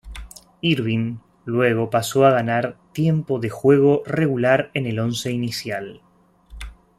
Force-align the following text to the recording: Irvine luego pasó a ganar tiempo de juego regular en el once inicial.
Irvine 0.61 1.19
luego 1.45 1.91
pasó 1.91 2.25
a 2.25 2.31
ganar 2.31 2.75
tiempo 2.91 3.37
de 3.37 3.49
juego 3.51 4.01
regular 4.07 4.71
en 4.73 4.87
el 4.87 4.97
once 4.99 5.31
inicial. 5.31 6.01